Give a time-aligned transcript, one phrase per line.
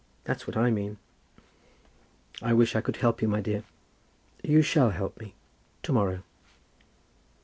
[0.23, 0.97] That's what I mean."
[2.41, 3.63] "I wish I could help you, my dear."
[4.41, 5.35] "You shall help me,
[5.83, 6.23] to morrow."